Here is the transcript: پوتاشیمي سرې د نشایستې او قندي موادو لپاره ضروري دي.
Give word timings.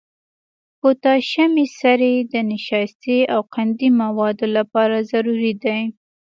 پوتاشیمي 0.79 1.65
سرې 1.79 2.13
د 2.33 2.35
نشایستې 2.51 3.17
او 3.33 3.41
قندي 3.53 3.89
موادو 4.01 4.47
لپاره 4.57 4.97
ضروري 5.11 5.53
دي. 5.63 5.79